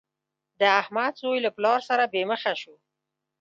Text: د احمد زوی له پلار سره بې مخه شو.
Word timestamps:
د 0.59 0.61
احمد 0.81 1.13
زوی 1.21 1.39
له 1.45 1.49
پلار 1.57 1.79
سره 1.89 2.03
بې 2.13 2.23
مخه 2.31 2.53
شو. 2.61 2.75